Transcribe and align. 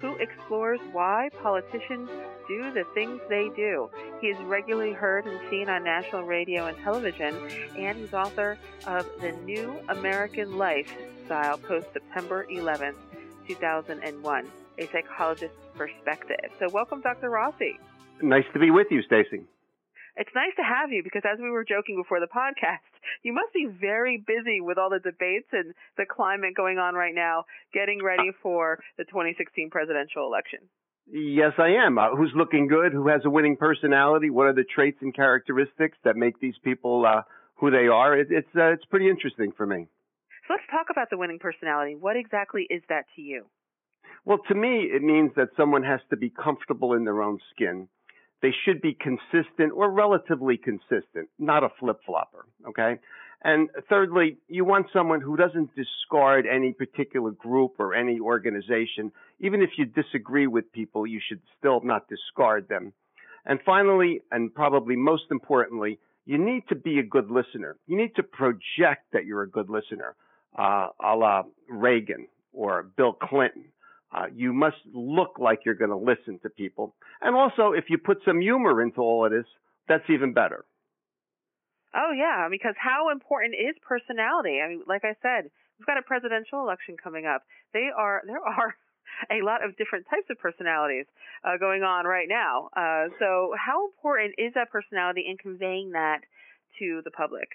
who 0.00 0.16
explores 0.16 0.80
why 0.92 1.28
politicians 1.42 2.10
do 2.48 2.72
the 2.72 2.84
things 2.94 3.20
they 3.28 3.50
do. 3.56 3.88
He 4.20 4.28
is 4.28 4.38
regularly 4.44 4.92
heard 4.92 5.26
and 5.26 5.40
seen 5.50 5.68
on 5.68 5.84
national 5.84 6.24
radio 6.24 6.66
and 6.66 6.76
television, 6.78 7.34
and 7.76 7.98
he's 7.98 8.12
author 8.12 8.58
of 8.86 9.08
The 9.20 9.32
New 9.44 9.78
American 9.88 10.58
Lifestyle 10.58 11.58
post 11.58 11.86
September 11.92 12.46
11th, 12.50 12.96
2001, 13.48 14.50
a 14.78 14.86
psychologist's 14.86 15.56
perspective. 15.74 16.50
So, 16.58 16.68
welcome, 16.70 17.00
Dr. 17.00 17.30
Rossi. 17.30 17.78
Nice 18.22 18.44
to 18.52 18.58
be 18.58 18.70
with 18.70 18.88
you, 18.90 19.02
Stacey. 19.02 19.44
It's 20.16 20.30
nice 20.34 20.54
to 20.56 20.62
have 20.62 20.92
you 20.92 21.02
because 21.02 21.22
as 21.26 21.40
we 21.40 21.50
were 21.50 21.64
joking 21.64 21.96
before 21.96 22.20
the 22.20 22.30
podcast, 22.30 22.86
you 23.22 23.32
must 23.32 23.52
be 23.52 23.66
very 23.66 24.22
busy 24.24 24.60
with 24.60 24.78
all 24.78 24.90
the 24.90 25.00
debates 25.00 25.48
and 25.52 25.74
the 25.96 26.06
climate 26.06 26.54
going 26.56 26.78
on 26.78 26.94
right 26.94 27.14
now, 27.14 27.44
getting 27.72 28.02
ready 28.02 28.30
for 28.42 28.78
the 28.96 29.04
2016 29.04 29.70
presidential 29.70 30.26
election. 30.26 30.60
Yes, 31.10 31.52
I 31.58 31.84
am. 31.84 31.98
Uh, 31.98 32.16
who's 32.16 32.32
looking 32.34 32.68
good? 32.68 32.92
Who 32.92 33.08
has 33.08 33.22
a 33.24 33.30
winning 33.30 33.56
personality? 33.56 34.30
What 34.30 34.46
are 34.46 34.54
the 34.54 34.64
traits 34.64 34.98
and 35.02 35.14
characteristics 35.14 35.98
that 36.04 36.16
make 36.16 36.40
these 36.40 36.54
people 36.62 37.04
uh, 37.04 37.22
who 37.56 37.70
they 37.70 37.88
are? 37.88 38.16
It, 38.16 38.28
it's 38.30 38.48
uh, 38.56 38.72
it's 38.72 38.84
pretty 38.86 39.10
interesting 39.10 39.52
for 39.56 39.66
me. 39.66 39.88
So 40.46 40.54
let's 40.54 40.64
talk 40.70 40.86
about 40.90 41.10
the 41.10 41.18
winning 41.18 41.40
personality. 41.40 41.96
What 41.96 42.16
exactly 42.16 42.66
is 42.70 42.82
that 42.88 43.04
to 43.16 43.22
you? 43.22 43.46
Well, 44.24 44.38
to 44.48 44.54
me, 44.54 44.88
it 44.94 45.02
means 45.02 45.32
that 45.36 45.48
someone 45.56 45.82
has 45.82 46.00
to 46.08 46.16
be 46.16 46.30
comfortable 46.30 46.94
in 46.94 47.04
their 47.04 47.20
own 47.20 47.38
skin 47.54 47.88
they 48.44 48.52
should 48.66 48.82
be 48.82 48.92
consistent 48.92 49.72
or 49.74 49.90
relatively 49.90 50.58
consistent, 50.58 51.30
not 51.38 51.64
a 51.64 51.70
flip 51.80 51.98
flopper. 52.04 52.44
Okay. 52.68 52.98
And 53.42 53.70
thirdly, 53.88 54.36
you 54.48 54.66
want 54.66 54.88
someone 54.92 55.22
who 55.22 55.34
doesn't 55.34 55.70
discard 55.74 56.44
any 56.46 56.74
particular 56.74 57.30
group 57.30 57.76
or 57.78 57.94
any 57.94 58.20
organization. 58.20 59.12
Even 59.40 59.62
if 59.62 59.70
you 59.78 59.86
disagree 59.86 60.46
with 60.46 60.70
people, 60.72 61.06
you 61.06 61.20
should 61.26 61.40
still 61.58 61.80
not 61.82 62.06
discard 62.06 62.68
them. 62.68 62.92
And 63.46 63.60
finally, 63.64 64.20
and 64.30 64.54
probably 64.54 64.94
most 64.94 65.24
importantly, 65.30 65.98
you 66.26 66.36
need 66.36 66.64
to 66.68 66.74
be 66.74 66.98
a 66.98 67.02
good 67.02 67.30
listener. 67.30 67.76
You 67.86 67.96
need 67.96 68.14
to 68.16 68.22
project 68.22 69.06
that 69.14 69.24
you're 69.24 69.42
a 69.42 69.50
good 69.50 69.70
listener, 69.70 70.16
uh, 70.58 70.88
a 71.02 71.16
la 71.16 71.44
Reagan 71.70 72.28
or 72.52 72.82
Bill 72.94 73.14
Clinton 73.14 73.64
uh, 74.14 74.26
you 74.34 74.52
must 74.52 74.76
look 74.92 75.38
like 75.38 75.60
you're 75.64 75.74
going 75.74 75.90
to 75.90 75.96
listen 75.96 76.38
to 76.42 76.48
people. 76.48 76.94
And 77.20 77.34
also, 77.34 77.72
if 77.72 77.86
you 77.88 77.98
put 77.98 78.18
some 78.24 78.40
humor 78.40 78.80
into 78.80 79.00
all 79.00 79.26
of 79.26 79.32
this, 79.32 79.46
that's 79.88 80.08
even 80.08 80.32
better. 80.32 80.64
Oh, 81.94 82.12
yeah, 82.16 82.48
because 82.50 82.74
how 82.78 83.10
important 83.10 83.54
is 83.54 83.74
personality? 83.86 84.60
I 84.64 84.68
mean, 84.68 84.82
like 84.86 85.04
I 85.04 85.14
said, 85.22 85.50
we've 85.78 85.86
got 85.86 85.98
a 85.98 86.02
presidential 86.02 86.60
election 86.60 86.96
coming 87.02 87.26
up. 87.26 87.42
They 87.72 87.88
are 87.96 88.22
there 88.26 88.42
are 88.42 88.74
a 89.30 89.44
lot 89.44 89.64
of 89.64 89.76
different 89.76 90.06
types 90.10 90.26
of 90.30 90.38
personalities 90.38 91.06
uh, 91.44 91.56
going 91.58 91.82
on 91.82 92.04
right 92.04 92.28
now. 92.28 92.68
Uh, 92.76 93.14
so, 93.18 93.54
how 93.58 93.86
important 93.86 94.34
is 94.38 94.54
that 94.54 94.70
personality 94.70 95.24
in 95.28 95.38
conveying 95.38 95.92
that 95.92 96.20
to 96.78 97.00
the 97.04 97.10
public? 97.10 97.48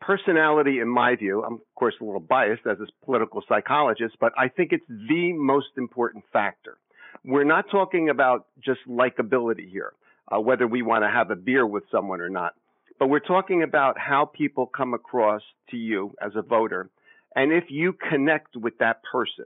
Personality, 0.00 0.80
in 0.80 0.88
my 0.88 1.16
view, 1.16 1.42
I'm 1.44 1.54
of 1.54 1.74
course 1.74 1.94
a 2.00 2.04
little 2.04 2.20
biased 2.20 2.66
as 2.66 2.78
a 2.80 3.04
political 3.04 3.42
psychologist, 3.48 4.16
but 4.20 4.32
I 4.36 4.48
think 4.48 4.72
it's 4.72 4.86
the 4.88 5.32
most 5.32 5.68
important 5.76 6.24
factor. 6.32 6.78
We're 7.24 7.44
not 7.44 7.66
talking 7.70 8.08
about 8.08 8.46
just 8.64 8.80
likability 8.88 9.70
here, 9.70 9.92
uh, 10.30 10.40
whether 10.40 10.66
we 10.66 10.82
want 10.82 11.04
to 11.04 11.08
have 11.08 11.30
a 11.30 11.36
beer 11.36 11.66
with 11.66 11.84
someone 11.90 12.20
or 12.20 12.28
not, 12.28 12.54
but 12.98 13.08
we're 13.08 13.18
talking 13.20 13.62
about 13.62 13.98
how 13.98 14.24
people 14.24 14.66
come 14.66 14.94
across 14.94 15.42
to 15.70 15.76
you 15.76 16.14
as 16.20 16.32
a 16.36 16.42
voter, 16.42 16.90
and 17.34 17.52
if 17.52 17.64
you 17.68 17.92
connect 17.92 18.56
with 18.56 18.78
that 18.78 19.02
person, 19.10 19.44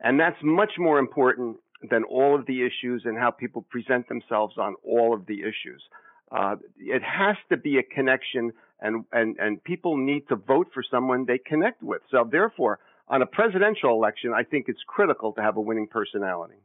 and 0.00 0.18
that's 0.18 0.36
much 0.42 0.72
more 0.78 0.98
important 0.98 1.56
than 1.90 2.04
all 2.04 2.34
of 2.34 2.46
the 2.46 2.62
issues 2.64 3.02
and 3.04 3.18
how 3.18 3.30
people 3.30 3.62
present 3.70 4.08
themselves 4.08 4.56
on 4.58 4.74
all 4.84 5.14
of 5.14 5.26
the 5.26 5.40
issues. 5.40 5.82
Uh, 6.30 6.56
it 6.78 7.02
has 7.02 7.36
to 7.50 7.56
be 7.56 7.78
a 7.78 7.82
connection 7.82 8.52
and, 8.80 9.04
and, 9.12 9.36
and 9.38 9.62
people 9.62 9.96
need 9.96 10.28
to 10.28 10.36
vote 10.36 10.68
for 10.74 10.82
someone 10.90 11.24
they 11.26 11.38
connect 11.38 11.82
with. 11.82 12.02
So 12.10 12.28
therefore, 12.30 12.80
on 13.08 13.22
a 13.22 13.26
presidential 13.26 13.90
election, 13.90 14.32
I 14.34 14.42
think 14.42 14.66
it's 14.68 14.82
critical 14.86 15.32
to 15.34 15.42
have 15.42 15.56
a 15.56 15.60
winning 15.60 15.88
personality. 15.88 16.56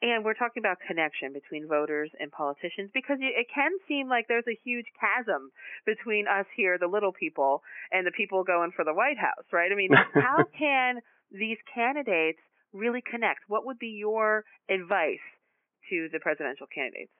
And 0.00 0.24
we're 0.24 0.34
talking 0.34 0.62
about 0.62 0.78
connection 0.86 1.32
between 1.32 1.66
voters 1.66 2.10
and 2.20 2.30
politicians 2.30 2.90
because 2.94 3.18
it 3.20 3.46
can 3.52 3.72
seem 3.88 4.08
like 4.08 4.26
there's 4.28 4.46
a 4.46 4.58
huge 4.64 4.86
chasm 4.94 5.50
between 5.84 6.26
us 6.28 6.46
here, 6.56 6.78
the 6.78 6.86
little 6.86 7.12
people, 7.12 7.62
and 7.90 8.06
the 8.06 8.12
people 8.12 8.44
going 8.44 8.70
for 8.70 8.84
the 8.84 8.94
White 8.94 9.18
House, 9.18 9.44
right? 9.52 9.72
I 9.72 9.74
mean, 9.74 9.90
how 10.14 10.44
can 10.56 11.00
these 11.32 11.58
candidates 11.74 12.38
really 12.72 13.02
connect? 13.02 13.40
What 13.48 13.66
would 13.66 13.80
be 13.80 13.98
your 13.98 14.44
advice 14.70 15.24
to 15.90 16.08
the 16.12 16.20
presidential 16.20 16.68
candidates? 16.72 17.10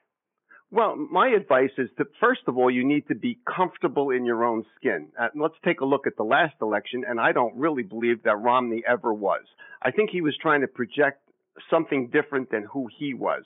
Well, 0.71 0.97
my 0.97 1.29
advice 1.29 1.71
is 1.79 1.89
that 1.97 2.09
first 2.21 2.43
of 2.47 2.59
all, 2.59 2.71
you 2.71 2.87
need 2.87 3.09
to 3.09 3.15
be 3.15 3.39
comfortable 3.57 4.11
in 4.11 4.27
your 4.27 4.45
own 4.45 4.65
skin. 4.77 5.09
Uh, 5.19 5.29
let's 5.35 5.55
take 5.65 5.81
a 5.81 5.87
look 5.87 6.07
at 6.07 6.17
the 6.19 6.25
last 6.25 6.57
election, 6.61 7.05
and 7.09 7.19
I 7.19 7.33
don't 7.33 7.57
really 7.57 7.83
believe 7.83 8.23
that 8.25 8.37
Romney 8.37 8.83
ever 8.87 9.13
was. 9.15 9.45
I 9.81 9.93
think 9.93 10.11
he 10.11 10.21
was 10.21 10.37
trying 10.41 10.61
to 10.61 10.67
project 10.67 11.23
something 11.71 12.11
different 12.13 12.51
than 12.51 12.65
who 12.65 12.87
he 12.99 13.15
was. 13.15 13.45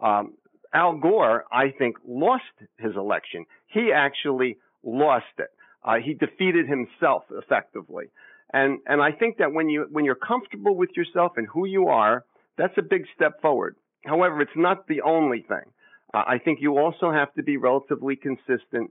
Um, 0.00 0.34
Al 0.72 0.96
Gore, 0.96 1.44
I 1.50 1.72
think, 1.76 1.96
lost 2.06 2.44
his 2.78 2.94
election. 2.94 3.46
He 3.66 3.90
actually 3.92 4.58
lost 4.84 5.24
it. 5.38 5.48
Uh, 5.84 5.96
he 5.96 6.14
defeated 6.14 6.68
himself 6.68 7.24
effectively. 7.30 8.06
And 8.52 8.78
and 8.86 9.00
I 9.02 9.12
think 9.12 9.38
that 9.38 9.52
when 9.52 9.68
you 9.68 9.86
when 9.90 10.04
you're 10.04 10.14
comfortable 10.14 10.76
with 10.76 10.90
yourself 10.96 11.32
and 11.36 11.48
who 11.48 11.66
you 11.66 11.88
are, 11.88 12.24
that's 12.56 12.76
a 12.78 12.82
big 12.82 13.06
step 13.14 13.40
forward. 13.40 13.76
However, 14.04 14.40
it's 14.40 14.50
not 14.56 14.86
the 14.86 15.02
only 15.02 15.42
thing. 15.42 15.72
Uh, 16.12 16.24
I 16.26 16.38
think 16.38 16.58
you 16.60 16.78
also 16.78 17.12
have 17.12 17.32
to 17.34 17.42
be 17.42 17.56
relatively 17.56 18.16
consistent. 18.16 18.90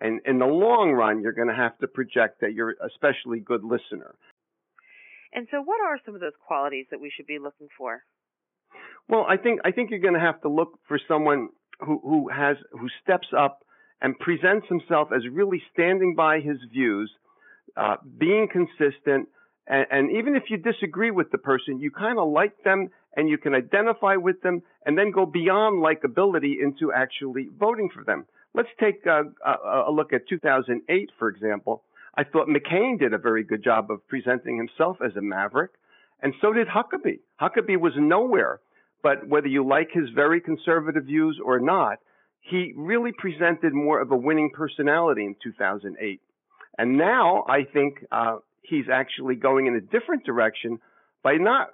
And 0.00 0.20
in 0.24 0.38
the 0.38 0.46
long 0.46 0.92
run, 0.92 1.20
you're 1.20 1.32
going 1.32 1.48
to 1.48 1.54
have 1.54 1.76
to 1.78 1.86
project 1.86 2.40
that 2.40 2.52
you're 2.54 2.74
especially 2.84 3.40
good 3.40 3.62
listener. 3.64 4.14
And 5.32 5.46
so, 5.50 5.62
what 5.62 5.80
are 5.80 5.98
some 6.04 6.14
of 6.14 6.20
those 6.20 6.32
qualities 6.46 6.86
that 6.90 7.00
we 7.00 7.12
should 7.14 7.26
be 7.26 7.38
looking 7.38 7.68
for? 7.76 8.02
Well, 9.08 9.26
I 9.28 9.36
think 9.36 9.60
I 9.64 9.70
think 9.72 9.90
you're 9.90 10.00
going 10.00 10.14
to 10.14 10.20
have 10.20 10.40
to 10.42 10.48
look 10.48 10.78
for 10.88 10.98
someone 11.06 11.50
who 11.80 12.00
who 12.02 12.28
has 12.28 12.56
who 12.72 12.88
steps 13.02 13.28
up 13.36 13.60
and 14.00 14.18
presents 14.18 14.66
himself 14.68 15.08
as 15.14 15.22
really 15.30 15.62
standing 15.72 16.14
by 16.14 16.40
his 16.40 16.56
views, 16.72 17.10
uh, 17.76 17.96
being 18.18 18.48
consistent, 18.50 19.28
and, 19.66 19.86
and 19.90 20.10
even 20.16 20.36
if 20.36 20.44
you 20.48 20.56
disagree 20.56 21.10
with 21.10 21.30
the 21.30 21.38
person, 21.38 21.78
you 21.78 21.90
kind 21.90 22.18
of 22.18 22.28
like 22.28 22.52
them 22.64 22.88
and 23.16 23.28
you 23.28 23.38
can 23.38 23.54
identify 23.54 24.16
with 24.16 24.40
them 24.42 24.62
and 24.86 24.96
then 24.96 25.10
go 25.10 25.26
beyond 25.26 25.82
likability 25.82 26.62
into 26.62 26.92
actually 26.92 27.48
voting 27.58 27.88
for 27.92 28.04
them. 28.04 28.26
Let's 28.54 28.68
take 28.80 29.04
a, 29.06 29.22
a, 29.44 29.88
a 29.88 29.92
look 29.92 30.12
at 30.12 30.28
2008, 30.28 31.10
for 31.18 31.28
example. 31.28 31.82
I 32.14 32.24
thought 32.24 32.48
McCain 32.48 32.98
did 32.98 33.14
a 33.14 33.18
very 33.18 33.44
good 33.44 33.62
job 33.62 33.90
of 33.90 34.06
presenting 34.08 34.56
himself 34.56 34.98
as 35.04 35.14
a 35.16 35.22
maverick, 35.22 35.70
and 36.22 36.34
so 36.40 36.52
did 36.52 36.66
Huckabee. 36.68 37.20
Huckabee 37.40 37.80
was 37.80 37.92
nowhere, 37.96 38.60
but 39.02 39.26
whether 39.26 39.46
you 39.46 39.66
like 39.66 39.90
his 39.92 40.08
very 40.14 40.40
conservative 40.40 41.04
views 41.04 41.40
or 41.44 41.60
not, 41.60 41.98
he 42.40 42.72
really 42.76 43.12
presented 43.16 43.72
more 43.72 44.00
of 44.00 44.10
a 44.10 44.16
winning 44.16 44.50
personality 44.52 45.24
in 45.24 45.36
2008. 45.42 46.20
And 46.78 46.96
now 46.98 47.44
I 47.48 47.64
think 47.64 48.04
uh, 48.10 48.36
he's 48.62 48.86
actually 48.92 49.36
going 49.36 49.66
in 49.66 49.76
a 49.76 49.80
different 49.80 50.24
direction 50.24 50.78
by 51.22 51.34
not 51.34 51.68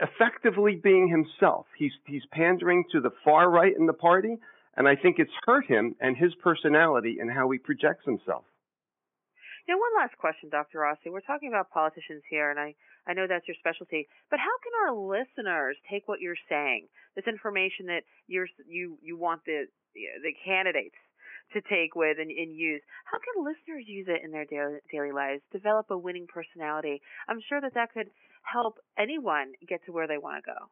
effectively 0.00 0.74
being 0.76 1.08
himself. 1.08 1.66
He's 1.76 1.92
he's 2.06 2.22
pandering 2.32 2.84
to 2.92 3.00
the 3.00 3.10
far 3.24 3.50
right 3.50 3.72
in 3.76 3.86
the 3.86 3.92
party, 3.92 4.36
and 4.76 4.88
I 4.88 4.96
think 4.96 5.18
it's 5.18 5.30
hurt 5.46 5.66
him 5.66 5.96
and 6.00 6.16
his 6.16 6.34
personality 6.42 7.18
and 7.20 7.30
how 7.30 7.50
he 7.50 7.58
projects 7.58 8.04
himself. 8.04 8.44
Now, 9.68 9.78
one 9.78 10.02
last 10.02 10.16
question, 10.18 10.48
Dr. 10.50 10.80
Rossi. 10.80 11.10
We're 11.10 11.20
talking 11.20 11.48
about 11.48 11.70
politicians 11.70 12.22
here, 12.28 12.50
and 12.50 12.58
I, 12.58 12.74
I 13.06 13.12
know 13.12 13.26
that's 13.28 13.46
your 13.46 13.56
specialty. 13.60 14.08
But 14.30 14.40
how 14.40 14.56
can 14.64 14.72
our 14.82 14.94
listeners 14.96 15.76
take 15.88 16.08
what 16.08 16.20
you're 16.20 16.40
saying, 16.48 16.88
this 17.14 17.26
information 17.28 17.86
that 17.86 18.02
you're 18.26 18.48
you 18.66 18.98
you 19.02 19.16
want 19.16 19.44
the 19.44 19.66
the 19.94 20.34
candidates 20.44 20.96
to 21.52 21.60
take 21.62 21.94
with 21.94 22.18
and, 22.18 22.30
and 22.30 22.54
use. 22.54 22.80
How 23.04 23.18
can 23.18 23.44
listeners 23.44 23.84
use 23.86 24.06
it 24.08 24.22
in 24.24 24.30
their 24.30 24.44
daily, 24.44 24.78
daily 24.90 25.12
lives? 25.12 25.42
Develop 25.52 25.90
a 25.90 25.98
winning 25.98 26.26
personality. 26.26 27.02
I'm 27.28 27.40
sure 27.48 27.60
that 27.60 27.74
that 27.74 27.92
could 27.92 28.10
help 28.42 28.78
anyone 28.98 29.52
get 29.68 29.84
to 29.86 29.92
where 29.92 30.06
they 30.06 30.18
want 30.18 30.44
to 30.44 30.50
go? 30.50 30.66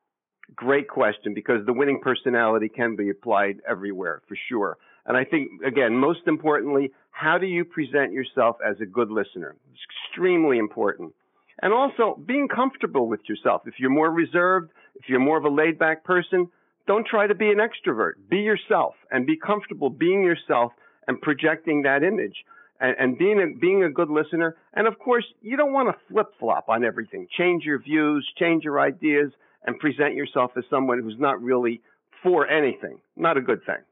Great 0.55 0.88
question 0.88 1.35
because 1.35 1.65
the 1.67 1.73
winning 1.73 2.00
personality 2.03 2.69
can 2.69 2.97
be 2.97 3.11
applied 3.11 3.56
everywhere 3.69 4.23
for 4.26 4.37
sure. 4.49 4.79
And 5.05 5.17
I 5.17 5.25
think, 5.25 5.62
again, 5.67 5.97
most 5.97 6.20
importantly, 6.26 6.93
how 7.11 7.38
do 7.38 7.47
you 7.47 7.65
present 7.65 8.12
yourself 8.12 8.56
as 8.67 8.76
a 8.81 8.87
good 8.87 9.11
listener? 9.11 9.56
It's 9.73 9.81
extremely 10.09 10.59
important. 10.59 11.12
And 11.61 11.73
also 11.73 12.19
being 12.25 12.49
comfortable 12.49 13.09
with 13.09 13.20
yourself. 13.29 13.62
If 13.67 13.75
you're 13.79 13.91
more 13.91 14.11
reserved, 14.11 14.70
if 14.94 15.09
you're 15.09 15.20
more 15.20 15.38
of 15.38 15.44
a 15.44 15.50
laid 15.50 15.79
back 15.79 16.05
person, 16.05 16.49
don't 16.87 17.06
try 17.06 17.26
to 17.26 17.35
be 17.35 17.50
an 17.50 17.59
extrovert. 17.59 18.12
Be 18.31 18.38
yourself 18.38 18.94
and 19.11 19.26
be 19.26 19.37
comfortable 19.37 19.91
being 19.91 20.23
yourself 20.23 20.73
and 21.06 21.20
projecting 21.20 21.82
that 21.82 22.03
image 22.03 22.44
and, 22.80 22.96
and 22.98 23.19
being 23.19 23.40
a, 23.40 23.58
being 23.58 23.84
a 23.84 23.90
good 23.90 24.10
listener. 24.10 24.56
And 24.75 24.86
of 24.86 24.98
course, 24.98 25.25
you 25.42 25.56
don't 25.56 25.72
want 25.72 25.88
to 25.88 25.96
flip 26.12 26.28
flop 26.38 26.69
on 26.69 26.84
everything. 26.84 27.26
Change 27.36 27.64
your 27.64 27.78
views, 27.80 28.26
change 28.38 28.64
your 28.64 28.80
ideas, 28.80 29.32
and 29.64 29.78
present 29.78 30.14
yourself 30.14 30.52
as 30.56 30.64
someone 30.70 31.02
who's 31.02 31.19
not 31.19 31.42
really 31.42 31.82
for 32.22 32.48
anything. 32.48 32.98
Not 33.16 33.36
a 33.36 33.40
good 33.40 33.64
thing. 33.64 33.82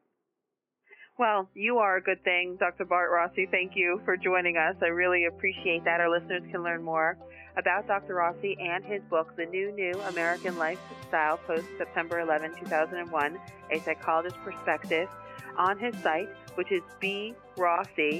Well, 1.19 1.49
you 1.55 1.79
are 1.79 1.97
a 1.97 2.03
good 2.03 2.23
thing, 2.25 2.59
Dr. 2.61 2.85
Bart 2.85 3.11
Rossi. 3.11 3.49
Thank 3.51 3.73
you 3.75 4.03
for 4.05 4.19
joining 4.19 4.59
us. 4.59 4.77
I 4.83 4.89
really 4.89 5.25
appreciate 5.25 5.83
that. 5.85 5.99
Our 5.99 6.11
listeners 6.11 6.43
can 6.51 6.63
learn 6.63 6.83
more 6.83 7.17
about 7.57 7.87
Dr. 7.87 8.15
Rossi 8.17 8.55
and 8.61 8.85
his 8.85 9.01
book, 9.09 9.35
The 9.35 9.47
New 9.47 9.73
New 9.73 9.99
American 10.11 10.59
Lifestyle, 10.59 11.39
post 11.39 11.65
September 11.79 12.21
11, 12.21 12.57
2001, 12.63 13.39
A 13.71 13.81
Psychologist's 13.81 14.39
Perspective, 14.45 15.09
on 15.57 15.79
his 15.79 15.95
site, 16.03 16.29
which 16.55 16.73
is 16.73 16.83
brossi.us. 17.01 18.17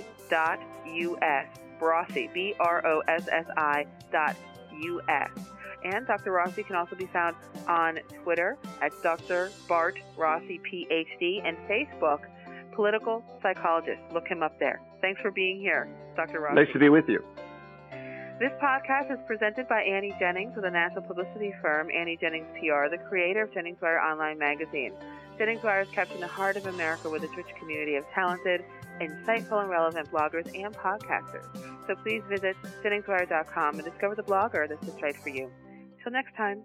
Brossi, 1.79 2.33
B 2.33 2.55
R 2.59 2.87
O 2.87 3.03
S 3.07 3.29
S 3.31 3.45
I 3.57 3.87
dot 4.11 4.35
U-S. 4.81 5.31
And 5.85 6.07
Dr. 6.07 6.33
Rossi 6.33 6.63
can 6.63 6.75
also 6.75 6.97
be 6.97 7.07
found 7.07 7.37
on 7.69 7.99
Twitter 8.23 8.57
at 8.83 8.93
Dr. 9.03 9.51
Bart 9.69 9.99
Rossi, 10.17 10.59
PhD, 10.59 11.47
and 11.47 11.57
Facebook 11.69 12.21
political 12.73 13.23
psychologist. 13.43 14.01
Look 14.13 14.27
him 14.27 14.43
up 14.43 14.59
there. 14.59 14.81
Thanks 15.01 15.21
for 15.21 15.31
being 15.31 15.61
here, 15.61 15.89
Dr. 16.17 16.41
Rossi. 16.41 16.57
Nice 16.57 16.73
to 16.73 16.79
be 16.79 16.89
with 16.89 17.09
you. 17.09 17.23
This 18.39 18.53
podcast 18.63 19.11
is 19.11 19.19
presented 19.27 19.67
by 19.67 19.81
Annie 19.81 20.15
Jennings 20.19 20.55
with 20.55 20.65
the 20.65 20.71
national 20.71 21.03
publicity 21.03 21.55
firm 21.63 21.89
Annie 21.91 22.19
Jennings 22.21 22.47
PR, 22.53 22.91
the 22.91 23.03
creator 23.09 23.43
of 23.43 23.55
Jennings 23.55 23.79
Wire 23.81 23.99
Online 23.99 24.39
magazine. 24.39 24.93
Jennings 25.39 25.63
Wire 25.63 25.83
is 25.83 25.89
capturing 25.91 26.21
the 26.21 26.27
heart 26.27 26.57
of 26.57 26.67
America 26.67 27.11
with 27.11 27.23
its 27.23 27.37
rich 27.37 27.49
community 27.59 27.97
of 27.97 28.05
talented, 28.15 28.65
insightful, 29.01 29.61
and 29.61 29.69
relevant 29.69 30.11
bloggers 30.11 30.47
and 30.59 30.75
podcasters. 30.75 31.47
So 31.87 31.95
please 31.97 32.23
visit 32.29 32.57
JenningsWire.com 32.83 33.75
and 33.75 33.85
discover 33.85 34.15
the 34.15 34.23
blogger 34.23 34.69
that's 34.69 34.85
just 34.85 35.01
right 35.03 35.17
for 35.17 35.29
you. 35.29 35.51
Till 36.03 36.13
next 36.13 36.35
time. 36.37 36.63